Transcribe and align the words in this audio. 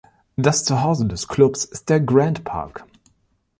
Das 0.35 0.65
Zuhause 0.65 1.05
des 1.05 1.27
Clubs 1.27 1.63
ist 1.63 1.89
der 1.89 1.99
Grant-Park. 2.01 2.87